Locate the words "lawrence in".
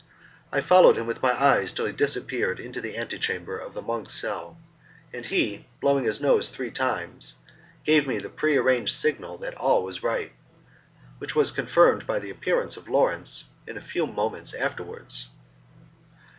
12.89-13.77